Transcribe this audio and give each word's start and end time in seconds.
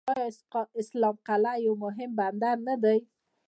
آیا 0.13 0.27
اسلام 0.81 1.15
قلعه 1.27 1.57
یو 1.65 1.73
مهم 1.83 2.11
بندر 2.19 2.55
نه 2.67 2.75
دی؟ 2.83 2.97